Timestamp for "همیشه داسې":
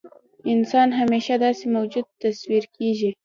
0.99-1.65